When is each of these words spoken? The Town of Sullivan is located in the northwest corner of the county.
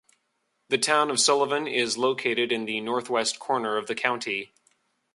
The 0.69 0.79
Town 0.79 1.11
of 1.11 1.19
Sullivan 1.19 1.67
is 1.67 1.95
located 1.95 2.51
in 2.51 2.65
the 2.65 2.81
northwest 2.81 3.37
corner 3.37 3.77
of 3.77 3.85
the 3.85 3.93
county. 3.93 4.51